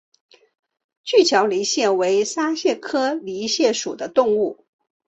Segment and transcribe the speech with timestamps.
[1.03, 4.65] 锯脚泥蟹为沙蟹科泥蟹属的动物。